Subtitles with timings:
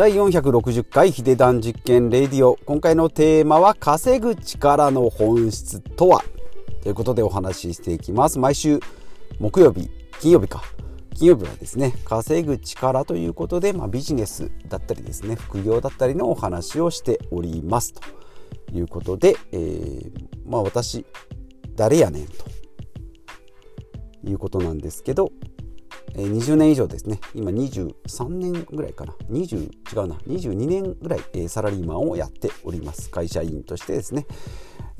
[0.00, 2.56] 第460回ヒデダン実験レディオ。
[2.64, 6.24] 今回のテーマは稼ぐ力の本質とは？
[6.82, 8.38] ということでお話ししていきます。
[8.38, 8.80] 毎週
[9.38, 10.62] 木曜日金曜日か。
[11.14, 17.92] 金曜日はですね稼ぐ力ということで、まあ、ビジネスだったりですね副業だったりのお話をしております。
[17.92, 18.00] と
[18.72, 20.12] いうことで、えー、
[20.46, 21.04] まあ私
[21.76, 22.26] 誰やねん？
[22.26, 22.46] と
[24.24, 25.30] いうことなんですけど
[26.14, 27.20] え20年以上ですね。
[27.34, 29.14] 今23年ぐらいかな。
[29.30, 30.16] 20違うな。
[30.26, 33.10] 22年ぐらい、えサラリーマンをやっております。
[33.10, 34.26] 会社員としてですね。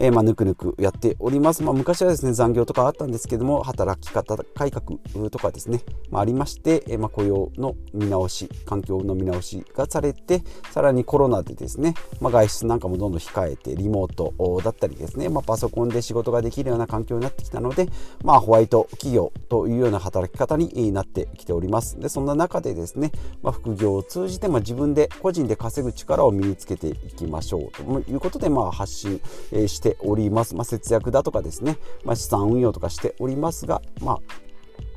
[0.03, 1.63] えー、まあ、ぬくぬくやっております。
[1.63, 14.33] まあ、昔はですね、残業とかあったんですけども、働き方改革とかですね、まあ、ありまして、えー、ま雇用の見直し、環境の見直しがされて、さらにコロナでですね、ま外出なんかもどんどん控えて、リモート
[14.65, 17.87] だったりですね、まパソコンで仕事ができるような環境になってきたので、
[18.25, 22.01] まあ、ホワイト企業というような働き方になってきております。
[22.01, 23.13] で、そんな中でですね、
[23.43, 29.21] ま副業を通じて、ま自分で個人で稼ぐ力を身につけていきましょうということで、まあ、発信
[29.69, 30.55] してております。
[30.55, 34.19] まあ、節約だとかですね、まあ、資産運用とかしておりますが、まあ、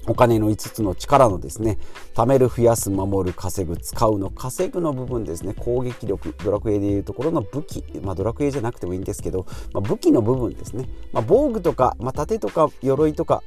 [0.08, 1.78] お金の5つの力のですね、
[2.14, 13.42] 貯める、増やす、守る、稼ぐ、使うの稼ぐの部分ですね、攻撃力、ドラクエでいうところの武器、まあ、ドラクエじゃなくてもいいんですけど、まあ、武器の部分ですね、まあ、防具とか、まあ、盾とか鎧とか、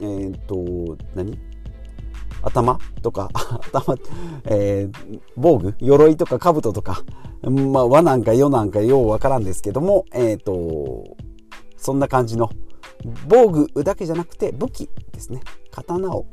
[0.00, 1.51] えー、っと、何？
[2.42, 3.30] 頭とか、
[3.72, 3.96] 頭、
[4.44, 7.02] えー、防具鎧とか兜とか、
[7.42, 11.16] まあ、和なんか世なんかようわからんですけども、えっ、ー、と、
[11.76, 12.50] そんな感じの
[13.28, 15.40] 防具だけじゃなくて武器ですね。
[15.70, 16.26] 刀を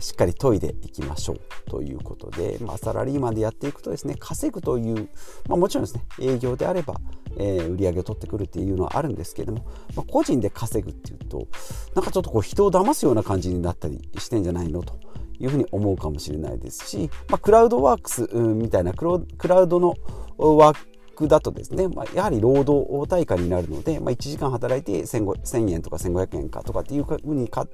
[0.00, 1.40] しっかり研いでいきましょう
[1.70, 5.08] ということで、まあ、サラリーマンでやっていくとですね稼ぐという、
[5.48, 6.94] まあ、もちろんですね営業であれば、
[7.36, 11.46] えー、売り上げを取ってくるっていうのはあるんですけども、まあ、個人で稼ぐっていうと
[11.94, 14.98] なんかちょっとこう人を騙すような感じになったりしてんじゃないのと
[15.40, 19.04] いうふうに思うかもしれないですし、まあ、クラウドワークスみたいなク
[19.48, 19.96] ラウドの
[20.38, 20.76] ワー
[21.14, 27.66] クだとですね、まあ、やはり労働対価になるので、まあ、1時間働いて 1000, 円とか1500円かとかっていうふうに買っ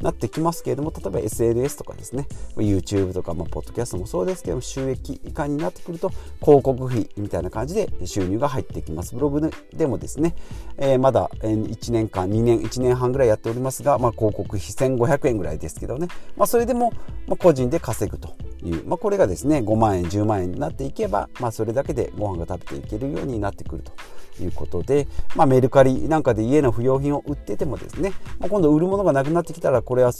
[0.00, 2.26] なってきますけれども例えば SNS とかですね
[2.56, 6.10] YouTube とか、まあ、ポッドキャストもそうですけども収益以下になってくると
[6.40, 9.14] 広告費みたいな感じで収入が入ってきます。
[9.14, 10.34] ブログでもですね、
[10.76, 16.92] えー、まだ1年間2年1年半ぐらいやっておりますが、まあ、広告費1500円ぐらいですけどね、まあ、それでも、
[17.38, 18.36] 個人で稼ぐと。
[18.64, 23.92] いう、まあ、これがですね5万円10万円になっていけば、まあ、それだけでご飯が食べていけるようになってくると
[24.42, 30.12] いうことで、まあ、メルカリなんかで家の不要品を売っててもですね、まあ、今度売るものがなくなってきたらこれは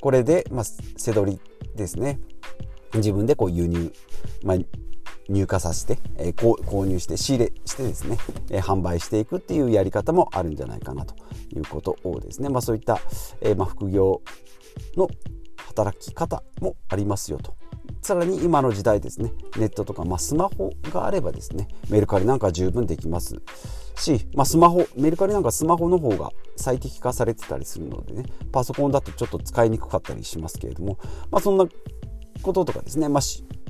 [0.00, 1.40] これで、まあ、背取り
[1.74, 2.20] ですね。
[2.94, 3.92] 自分でこう輸入、
[4.42, 4.56] まあ、
[5.28, 8.16] 入荷させて、えー、購入して仕入れしてですね、
[8.50, 11.14] えー、販売していくっていうやり方もあるんじゃないかなと
[11.54, 12.98] いうことをですね、まあ、そういった、
[13.42, 14.22] えー、まあ、副業
[14.96, 15.08] の
[15.66, 17.56] 働き方もありますよと
[18.02, 19.32] さらに今の時代ですね。
[19.56, 23.40] ネットとか、まあ、スマホがあればですねメルカリなんか十分できます
[23.96, 30.98] し、まあ、スマホメルカリなんかスマホの方が最適化されてたりするのでねパソコンだとちょっと使いにくかったりしますけれども、
[31.30, 31.66] まあ、そんな
[32.42, 33.20] こととかですね、まあ、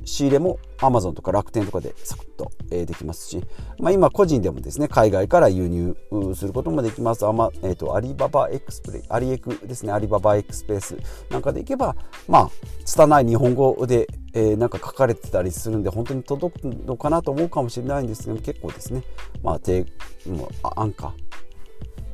[0.09, 3.43] 仕入れも Amazon とか楽天とかでサクッと、えできますし、
[3.79, 5.97] まあ、今個人でもですね海外から輸入
[6.35, 7.27] することもできます。
[7.27, 9.93] アマ、えーと、アリババエクスプレイアリエクですね。
[9.93, 10.97] アリババエクスプレス
[11.31, 11.97] なんかでいけば
[12.27, 12.51] まあ
[12.85, 19.03] 拙い日本語で、えー、なんか書かれてたりするんで本当に届くのかなと思うかもしれないんですけど結構ですね
[19.43, 19.87] まあ低
[20.27, 21.15] もう安価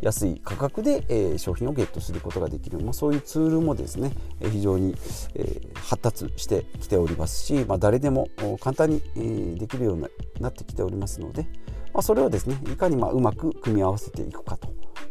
[0.05, 4.94] 安い価格で、えー、商品をゲットすることができる、まあ、そういうツールもですね、えー、非常に、
[5.34, 8.28] えー、発達してきておりますし、まあ、誰でも
[8.61, 10.06] 簡単に、できるように
[10.41, 11.47] なってきておりますので、
[11.93, 14.69] まあ、それをですねいかにまうまく組み合わせていくかと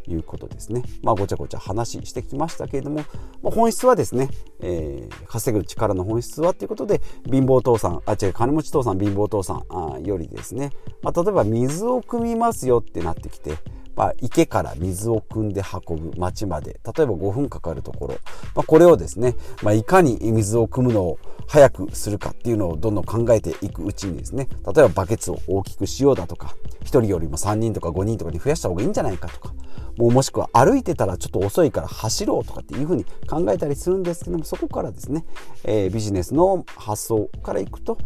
[0.07, 0.83] いうことですね。
[1.01, 2.97] まあ、ごちゃごちゃ話してきましたけれども、
[3.41, 4.29] まあ、本質はですね、
[4.59, 13.57] えー、稼ぐ力の本質はということで、貧乏父さん、あ、違う、金持ち父さん、貧乏父さんあよりですね、まあ、例えば水を汲みますよってなってきて、
[13.95, 16.79] まあ、池から水を汲んで運ぶ町まで。
[16.95, 18.15] 例えば5分かかるところ、
[18.55, 29.53] まあ、これをですね、まあ、いかに水を汲むのを早くするかっていうのをどんどん考えていくうちにですね例えばバケツを大きくしようだとか1人よりも3人とか5人とかに増やした方がいいんじゃないかとか
[29.97, 35.25] もうもしくは歩いてたらちょっと遅いから走ろうとかっていうふうに考えたりするんですけどもそこからですね、
[35.63, 37.97] えー、ビジネスの発想からいくと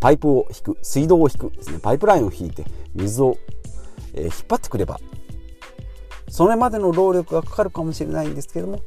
[0.00, 2.64] パイプを引く水道を引くですねパイプラインを引いて
[2.94, 3.36] 水を
[4.18, 5.00] え引っ張ってくれば
[6.28, 8.82] それまでの労力がかかるかもしれないんですけども、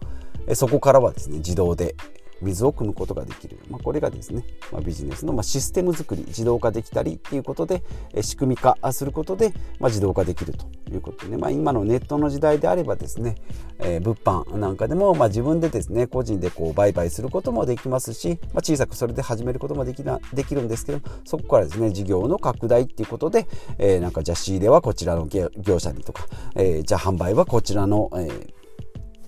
[0.53, 1.95] そこからはですね自動で
[2.41, 7.83] 水を汲むことができる、まあ、これがですね、まあ、ビジネスのまシステム作り自動化できたりっていうことで、
[8.13, 13.35] え仕組み化することで、ま自動化できるということで、ね、まあ、今のネットの時代であればですね、
[13.79, 14.15] えー、物
[14.45, 23.47] 販なんかでも、ま自分でですね個人でこう売買することもできますし、ま小さくそれで始めることもできなできるんですけどそこからですね事業の拡大っていうことで、
[23.77, 28.61] えー、なんかじゃあ仕入れはこちらの業者にとか、えー、じゃあ販売はこちらの、えー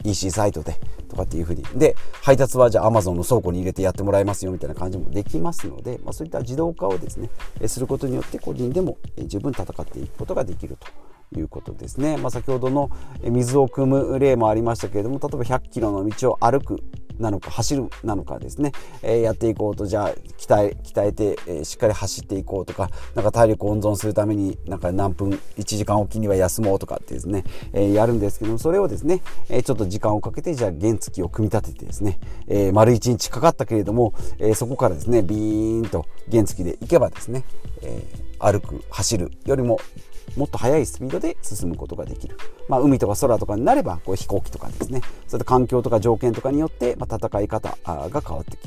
[0.03, 0.75] EC サイトで
[1.13, 1.63] とかっていうふうに。
[1.75, 7.29] で配達はじゃあ Amazon の倉庫に入れてやってもらいますよみたいな感じもできますので、まあ、そういった自動化をですね
[7.67, 10.77] することによって個人でも十分戦っていくことができる
[11.31, 12.89] ということですね、まあ、先ほどの
[13.23, 16.83] 水を汲む例もありましたけれども例えば100キロの道を歩く
[17.19, 18.71] なのか走るなのかですね、
[19.01, 19.85] えー、やっていこうと。
[19.85, 27.43] じゃあ鍛え鍛えて、えー、しっかり走っていこうとかなんか体力温存するためになんか何分1時間おきには休もうとかってですね、
[27.73, 37.43] えー、やるんですけどもそれをですね、えちょっと時間をかけてじゃあ原付を組み立ててですね、え丸1日かかったけれども、えそこからですねビーンと原付で行けばですね、
[37.81, 38.03] え
[38.39, 39.79] 歩く走るよりも
[40.35, 42.37] もっと速いスピードで進むことができる、
[42.67, 45.01] まあ、海とか空とかになればこう飛行機とかですね。
[45.27, 48.57] そういった環境とか条件とかによって、まあ、戦い方が変わって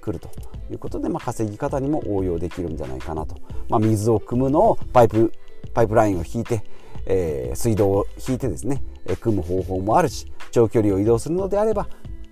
[0.00, 0.28] くると
[0.70, 3.36] いうことで、まあ、稼ぎ方にも応用できるんじゃないかなと、
[3.68, 5.32] まあ、水を汲むのをパイプ
[5.72, 6.62] パイプラインを引いて、
[7.06, 11.88] えー、水道を引いてですね、えー、汲む方法もあるし長距離を移動するのであれば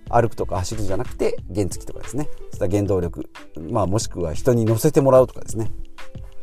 [0.09, 2.29] 歩くとか走るじゃなくて原付とかですね。
[2.51, 3.27] そういった原動力、
[3.69, 5.71] まあ、もしくは人に乗せてもらうとかですね。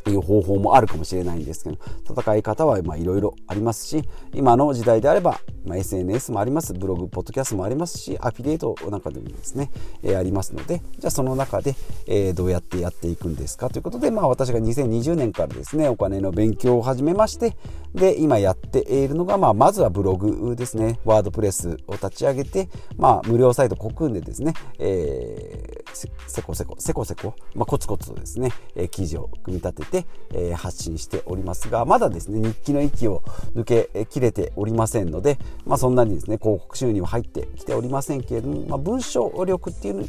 [0.09, 1.77] いう方法もあるかもしれないんですけど
[2.09, 4.03] 戦い方はいろいろありますし
[4.33, 9.71] 今の時代であれば、まあ、SNS もありますブログポッドキャストもありますしアフィリエイトなんかでもですね、
[10.03, 11.75] えー、ありますのでじゃあその中で、
[12.07, 17.55] えー、どうやってやっていくんですかということで、まあ、私が2020年からですねお金の勉強を始めまして
[17.93, 29.90] で今やっているのが、まあ、まずはブログですねワードプレスを立ち上げて、まあ、無料サイトコクんでですね、えー、せこせこせこせこ、まあ、コツコツとですね、えー、記事を組み立てて、
[30.33, 33.23] え、発信しておりますがまだですね日記の息を
[33.55, 40.07] 抜けきれておりませんので、まあ、そんなにですね広告収入は入ってきておりませんけれども、まあ、文章力っていう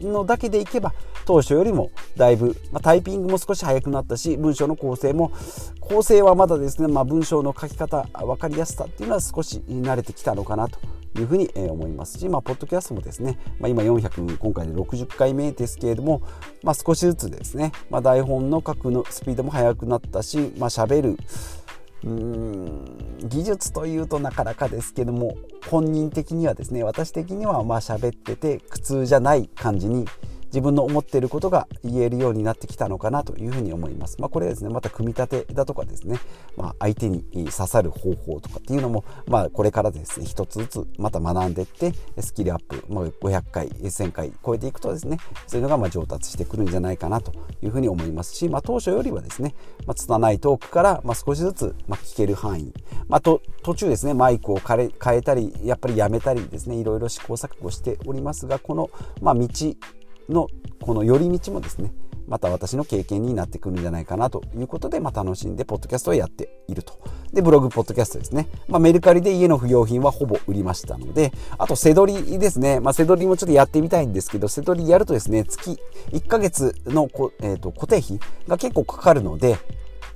[0.00, 0.92] のだけでいけば
[1.24, 5.32] 当初よりもだいぶ、まあ、タイピングも少し早くなったし文章の構成も
[5.80, 10.78] 構成はまだですね、まあ、文章の書き方分かりやすさっていうのは少し慣れてきたのかなと
[11.20, 16.22] いうふうに思いますし、まあ、ポッドキャストもですね、まあ、今400今回で60回目ですけれども、
[16.62, 21.16] まあ、少しずつですね、まあ、台本の書くのスピードも速くなったし、まあ、喋る
[22.04, 25.36] うん技術というとなかなかですけども
[25.68, 30.06] 本人的にはですね私的にはまあ喋ってて苦痛じゃない感じに
[30.52, 34.20] 自分の思っていることが言えるようになってきたのかなというふうに思います。
[34.20, 36.18] まあ、これですねまた組み立てだとかですね、
[36.56, 47.32] まあ、相手に刺さる方法とかっていうのも、まあ、これからですね一つずつまた学んでいってスキルアップ、まあ、500回1000回超えていくとですねそういうのがまあ上達してくるんじゃないかなと
[47.62, 49.54] いうふうに思いますし、まあ、当初よりはですね、
[49.86, 52.72] まあ、拙いトークからまあ少しずつまあ聞ける範囲、
[53.08, 58.90] まあ、と途中ですねマイクを変え変えたりやっぱりやめたりですねいろいろ試行錯誤しておりますがこの
[59.20, 59.48] まあ道
[60.28, 60.48] の
[60.80, 61.92] この寄り道もですね
[62.28, 66.98] また私の経験になってくるんじゃないかなということで、まあ、楽しんでポッドキャストをやっていると。
[67.32, 68.48] で、ブログ、ポッドキャストですね。
[68.68, 72.80] まあ、メルカリで家の不要品はほぼ売りましたので、あと、せどりですね。
[72.80, 75.78] まあ、せどりもちょっとやってみたいんですけど、せどりやるとですね、月
[76.12, 78.18] 1ヶ月のこ、えーと、固定費
[78.48, 79.58] が結構かかるので、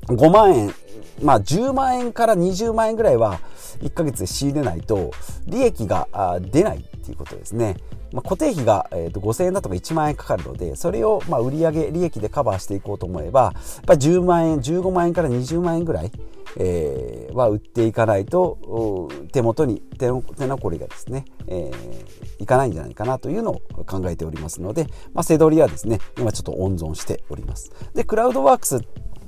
[0.09, 0.75] 5万円、
[1.23, 3.41] まあ、10万円から20万円ぐらいは
[3.81, 5.11] 1ヶ月で仕入れないと、
[5.47, 6.09] 利益が
[6.41, 7.77] 出ないっていうことですね。
[8.13, 16.13] まあ、固定費が、えー、と5000円だとか1万円かかるのでそれをまあ売上利益でカバーしていこうと思えばやっぱり10万円15万円から20万円ぐらい、
[17.35, 21.27] は売っていかないと手元に手の手残りがですね、
[22.39, 28.81] いかないんじゃないかなというのを考えておりますので、まあ、せどりはですね今ちょっと温存しておりますでクラウドワークス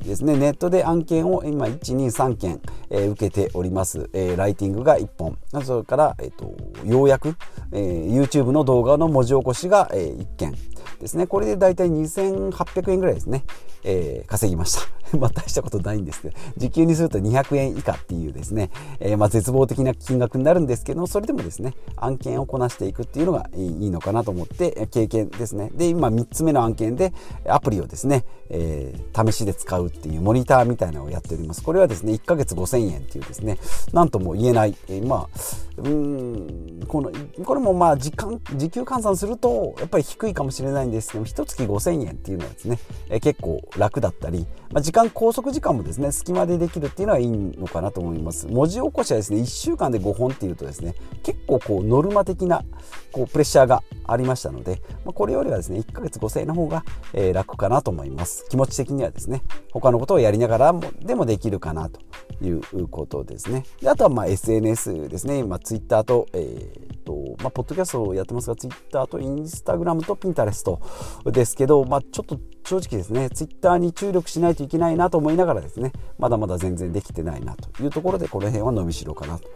[0.05, 7.37] ですね、ネットで案件を今123件、えー、受けております、えー、ライティングが1本それから、えーと、ようやく、
[7.73, 10.55] えー、YouTube の動画の文字起こしが、えー、1件
[11.00, 11.26] ですね。
[11.26, 13.45] これでだいたい2800円ぐらいですね、
[13.85, 14.98] えー、稼ぎました。
[15.19, 25.71] まあ大したことないんですけど時給にすると200円以下っていうですね、えー、まあ絶望的な金額になるんですけどそれでもですね案件をこなしていくっていうのがいいのかなと思って経験ですね。
[25.75, 27.12] で今3つ目の案件で
[27.47, 31.62] アプリをですね、えー、試しで使うっていうモニターみたいなのをやっております。
[31.62, 33.59] これはですね1ヶ月5000円っていうですね
[33.93, 36.87] なんとも言えない、えー、まあうん。
[36.87, 37.11] この
[37.44, 42.78] これもまあ時間時給換算するとやっぱり低いかもしれないんですけど一月5000円っていうのはですね、
[43.11, 48.47] え、結構楽だったり、まあ、時間間拘束時間もですね隙間でできるっていうのはいいのかなと思います。
[48.49, 52.64] 文字起こしはですね1週間で5本っていうとですね結構こうノルマ的な
[53.12, 58.47] こうプレッシャーがありましたので、まあ、これよりはですね1ヶ月5000円の方が、えー、楽かなと思います。
[58.49, 62.00] 気持ち的にはですね他のことをやりながらもでもできるかなと
[62.45, 63.65] いうことですね。
[63.81, 79.49] であとはまあ SNS ですね、今、Twitter と,、えーとまあ、ポッドキャストをやってますが Twitter と Instagram と Pinterest ですけど、まあ、ちょっと正直ですね、ツイッターに注力しないといけないなと思いながらですね、まだまだ全然できてないなというところで、この辺は伸びしろかなと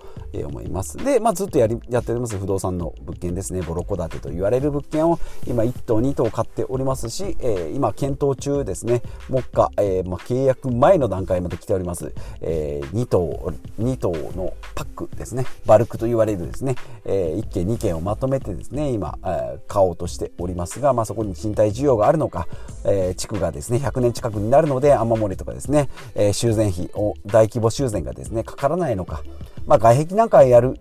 [0.46, 0.96] 思います。
[0.96, 22.46] で、まあ、ずっとやりやっております不動産の物件ですね、ボロ戸建てと言われる物件を今1棟2棟買っておりますし、えー、今検討中ですね、目下、えー、まあ、契約前の段階まで来ております、えー、2棟、2棟のパックですね、バルクと言われるですね、え1軒2件をまとめてですね、今、え買おうとしておりますが、まあ、そこに賃貸需要があるのか、
[22.84, 29.22] え、地区がですね、100年近くになるので、雨漏りとかですね、え、修繕費を、大規模修繕がですね、かからないのか、
[29.66, 30.80] まあ、外壁なんかやる、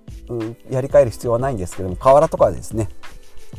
[0.69, 2.89] やり替える必要はないんですけども、瓦とかですね、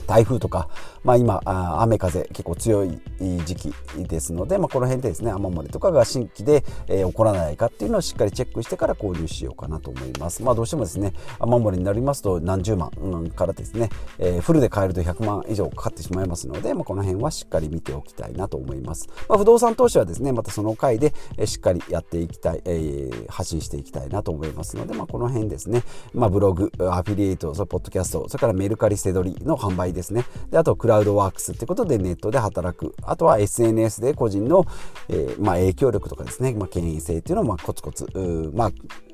[0.07, 0.69] 台風とか、
[1.05, 1.41] まあ、今
[1.83, 3.01] 雨風結構強い
[3.45, 10.43] 時期ですので、まあ、この辺でですね雨漏りとかが新規で、えー、起こらないかっていうのをしっかりチェックしてから購入しようかなと思います。
[10.43, 12.91] まあ、どうしてもですね雨漏りになりますと何十万
[13.35, 19.09] からですね、えー、フルで買えると100万以上かかってしまいますので、まあ、この辺はしっかり見ておきたいなと思います。
[19.29, 21.13] まあ、不動産投資はですねまたその回で
[21.45, 25.83] しっかりやっていきたい、えー、発信していきたいなと思いますので、まあ、この辺ですね、
[26.15, 30.25] まあ、ブログアフィリエイトそれポッドキャストそれからメルカリセドリの販売ですね。
[30.51, 32.95] であとクラウドワークスってことでネットで働く。
[33.03, 34.65] あとは SNS で個人の、
[35.09, 38.07] えー、まあ、影響力とかですね、まあ、権威性っていうのをまコツコツ。
[38.55, 38.73] まあ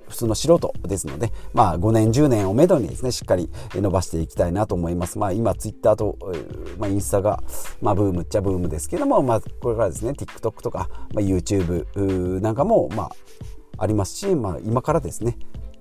[0.09, 5.19] 普通の素人ですので、まあ、5年、10年をめどにですね、しっかり伸ばしていきたいなと思います。
[5.19, 6.17] まあ、今、ツイッターと、
[6.79, 7.43] まあ、インスタが、
[7.81, 13.11] まあ、ブームっちゃブームですけども、まあ、これからですね、TikTok とか、まあ、YouTube なんかも、まあ、
[13.79, 15.37] ありますし、まあ、今からですね、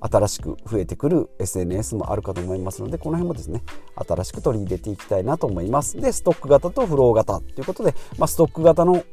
[0.10, 3.64] 新しく増えてくる SNS もあるかと思いますのでこの辺もですね
[3.96, 5.98] 新しく取り入れていきたいなと思います。
[5.98, 9.04] でストック型とフロー型ということで、まあ、ストック型の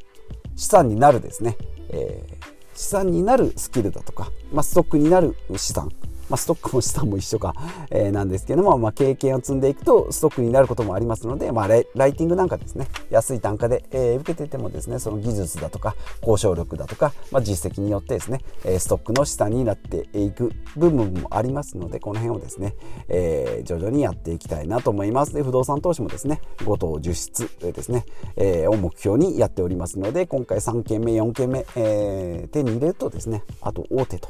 [0.56, 1.56] 資産になるですね、
[1.90, 5.90] えー、資産になるスキルだとか、まあ、ストックになる資産
[6.28, 7.54] まあ、ストックも資産も一緒か、
[7.90, 18.40] えー、なんですけども、まあ、経験を積んでいくとストックになることもありますので、まあ、ライティングなんかですね安い単価で、えー、受けててもですねその技術だとか交渉力だとか、まあ、実績によってですね
[18.78, 22.74] ストックの資産になっていく部分もありますのでこの辺をですね、
[23.08, 25.34] えー、徐々にやっていきたいなと思います。
[25.34, 28.04] で不動産投資もですね5等10室ですね、
[28.36, 34.28] えー、を目標にやっておりますので今回3件目4件目、えー、手に入れるとですねあと大手と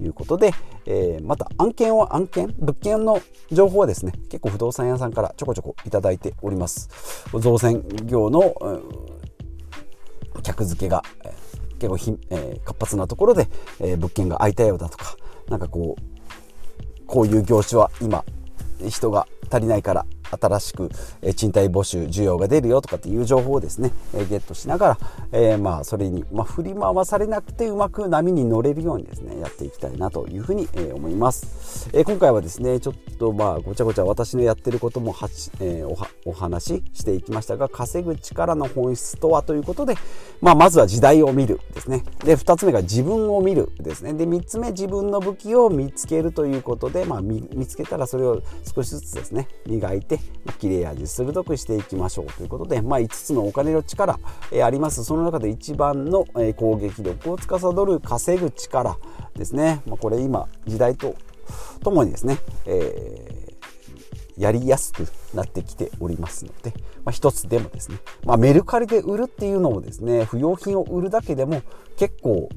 [0.00, 0.52] いうことで、
[0.86, 6.88] えー、また案件は案件物件の情報はですね結構不動産屋さんからちょこちょこいただいております。
[7.38, 13.48] 造船業の、うん、客付けが、えー、結構ひ、えー、活発なところで、
[13.80, 15.16] えー、物件が空いたようだとか
[15.48, 18.24] なんかこうこういう業種は今
[18.86, 20.90] 人が足りないから新しく
[21.34, 24.98] 賃貸募集需要が出るよとかっていう情報をですねゲットしながら、
[25.32, 39.94] え、まあそれに、まあ、振り回されなくてうまく波に乗れるようにですねやっていきたいなというふうに思います、え、今回はですねちょっとまあごちゃごちゃ私のやってることもはち、え、おはお話ししていきましたが稼ぐ力の本質とはということで、
[40.40, 42.04] まあ、まずは時代を見るですね。
[42.24, 44.14] で2つ目が自分を見るですね。
[44.14, 48.42] で3つ目自分の武器を見つけるということで、まあ、見つけたらそれを
[48.74, 54.18] 少しずつですね磨いてて切れ味鋭くしていきましょうということで、まあ、5つのお金の力、
[54.52, 55.04] えあります。
[55.04, 58.98] その中で一番の、え攻撃力を司る稼ぐ力
[59.34, 61.14] ですね、まあ、これ今時代と
[61.82, 66.72] ともにですね、えー、やりやすくなってきておりますので、
[67.04, 71.62] まあ、一つでもですね、まあ、メルカリで売るっていうのもですね不用品を売るだけでも
[71.96, 72.48] 結構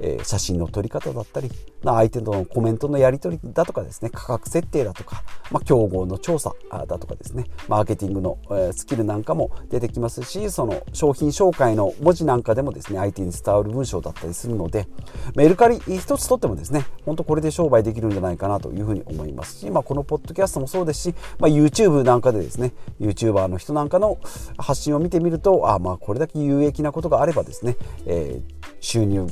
[0.00, 1.50] えー、写真の撮り方だったり、
[1.82, 14.88] まあ、相手とのコメントのやり取りだとかですね価格設定だとか、まあ、競合の調査だとかですねマーケティングの、えー、スキルなんかも出てきますしその商品紹介の文字なんかでもですね相手に伝わる文章だったりするので
[15.34, 24.18] メルカリ一つとってもですね本当これで商売できるんじゃないかなというふうに思いますし、まあ、このポッドキャストもそうですし、まあ、YouTube なんかでですね YouTuber の人なんかの
[24.58, 29.26] 発信を見てみるとあまあこれだけ有益なことがあればですね、えー、収入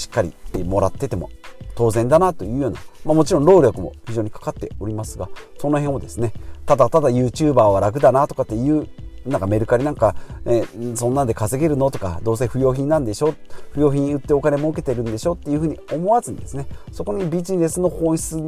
[0.00, 0.32] しっかり
[0.64, 1.30] もらってても
[1.74, 5.28] 当然だなというような、まあ、もちろん労力も非常にかかっておりますが
[5.58, 6.32] その辺をですね
[6.64, 8.88] ただただ YouTuber は楽だなとかっていう
[9.26, 10.16] なんかメルカリなんか、
[10.46, 13.34] えー、そんなんで稼げるのとかどうせ不用品なんでしょ
[13.72, 18.38] 不用品売ってお金儲けてるんでしょっていうふうに思わずにですねそこにビジネスの本質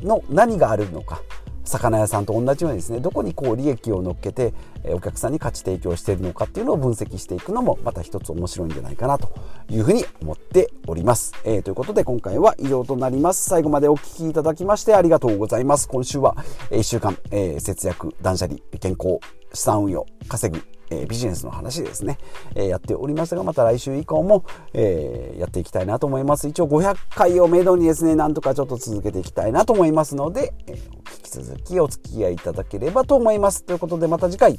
[0.00, 1.22] の何があるのか
[1.68, 9.32] 魚屋さんと同じようにですねどこにこう利益を乗っけてお客さんに価値提供しているのかっていうのを分析していくのもまた一つ面白いんじゃないかなと
[9.68, 13.48] いうふうに思っております、えー、ということで今回は以上となります。
[13.48, 15.88] 最後までお聴きいただきましてありがとうございます。
[15.88, 16.36] 今週は
[16.70, 19.18] 1週間、えー、節約断捨離健康
[19.52, 22.18] 資産運用稼ぐえ、ビジネスの話ですね、
[22.54, 26.48] え、やっておりますが、また来週以降も、え、やっていきたいなと思います。
[26.48, 33.64] 一応500回をめどにですね、なんとかちょっと続けていきたいなと思いますので、え引き続きお付き合いいただければと思います。
[33.64, 34.58] ということで、また次回、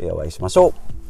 [0.00, 1.07] えお会いしましょう。